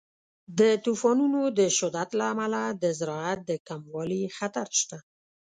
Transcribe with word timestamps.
د 0.59 0.61
طوفانونو 0.85 1.41
د 1.59 1.59
شدت 1.77 2.09
له 2.19 2.25
امله 2.33 2.61
د 2.83 2.85
زراعت 2.99 3.39
د 3.49 3.51
کموالي 3.67 4.23
خطر 4.37 4.67
شته. 4.79 4.97